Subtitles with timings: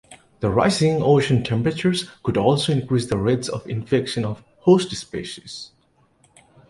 [0.39, 5.69] The rising ocean temperatures could also increase the rates of infection of host species.